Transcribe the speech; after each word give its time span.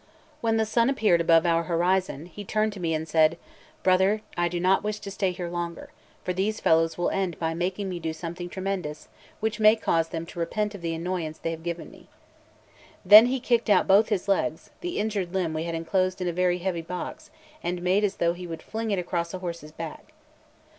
When 0.41 0.57
the 0.57 0.65
sun 0.65 0.89
appeared 0.89 1.21
above 1.21 1.45
our 1.45 1.61
horizon, 1.65 2.25
he 2.25 2.43
turned 2.43 2.73
to 2.73 2.79
me 2.79 2.95
and 2.95 3.07
said: 3.07 3.37
"Brother, 3.83 4.23
I 4.35 4.47
do 4.47 4.59
not 4.59 4.83
wish 4.83 4.97
to 4.97 5.11
stay 5.11 5.29
here 5.31 5.47
longer, 5.47 5.91
for 6.23 6.33
these 6.33 6.59
fellows 6.59 6.97
will 6.97 7.11
end 7.11 7.37
by 7.37 7.53
making 7.53 7.87
me 7.87 7.99
do 7.99 8.11
something 8.11 8.49
tremendous, 8.49 9.09
which 9.41 9.59
may 9.59 9.75
cause 9.75 10.07
them 10.09 10.25
to 10.25 10.39
repent 10.39 10.73
of 10.73 10.81
the 10.81 10.95
annoyance 10.95 11.37
they 11.37 11.51
have 11.51 11.61
given 11.61 11.91
me." 11.91 12.07
Then 13.05 13.27
he 13.27 13.39
kicked 13.39 13.69
out 13.69 13.85
both 13.85 14.09
his 14.09 14.27
legs 14.27 14.71
the 14.81 14.97
injured 14.97 15.35
limb 15.35 15.53
we 15.53 15.65
had 15.65 15.75
enclosed 15.75 16.19
in 16.19 16.27
a 16.27 16.33
very 16.33 16.57
heavy 16.57 16.81
box 16.81 17.29
and 17.61 17.83
made 17.83 18.03
as 18.03 18.15
though 18.15 18.33
he 18.33 18.47
would 18.47 18.63
fling 18.63 18.89
it 18.89 18.97
across 18.97 19.35
a 19.35 19.37
horse's 19.37 19.71
back. 19.71 20.13